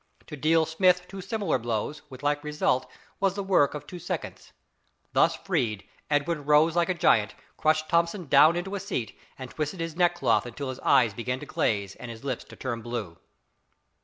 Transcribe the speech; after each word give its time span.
To 0.25 0.35
deal 0.35 0.65
Smith 0.65 1.07
two 1.07 1.21
similar 1.21 1.59
blows, 1.59 2.01
with 2.09 2.23
like 2.23 2.43
result, 2.43 2.89
was 3.19 3.35
the 3.35 3.43
work 3.43 3.75
of 3.75 3.85
two 3.85 3.99
seconds. 3.99 4.51
Thus 5.13 5.35
freed, 5.35 5.83
Edwin 6.09 6.43
rose 6.43 6.75
like 6.75 6.89
a 6.89 6.95
giant, 6.95 7.35
crushed 7.55 7.87
Thomson 7.87 8.25
down 8.25 8.55
into 8.55 8.73
a 8.73 8.79
seat, 8.79 9.15
and 9.37 9.51
twisted 9.51 9.79
his 9.79 9.95
neckcloth 9.95 10.47
until 10.47 10.69
his 10.69 10.79
eyes 10.79 11.13
began 11.13 11.39
to 11.41 11.45
glaze 11.45 11.95
and 11.97 12.09
his 12.09 12.23
lips 12.23 12.43
to 12.45 12.55
turn 12.55 12.81
blue. 12.81 13.19